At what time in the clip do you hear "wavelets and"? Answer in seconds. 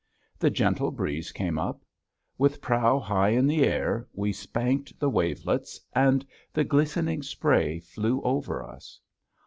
5.11-6.25